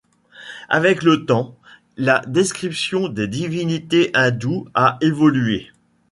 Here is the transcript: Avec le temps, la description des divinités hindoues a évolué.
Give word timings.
Avec 0.67 1.03
le 1.03 1.27
temps, 1.27 1.59
la 1.95 2.23
description 2.25 3.07
des 3.07 3.27
divinités 3.27 4.09
hindoues 4.15 4.67
a 4.73 4.97
évolué. 5.01 5.71